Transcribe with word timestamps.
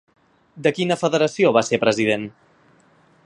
De 0.67 0.71
quina 0.77 0.97
federació 1.01 1.53
va 1.59 1.65
ser 1.69 1.81
president? 1.85 2.25